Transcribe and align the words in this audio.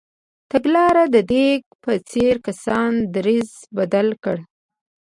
تګلارې 0.51 1.05
د 1.13 1.17
دینګ 1.31 1.63
په 1.83 1.91
څېر 2.09 2.35
کسانو 2.47 3.01
دریځ 3.15 3.49
بدل 3.77 4.07
کړ. 4.23 4.37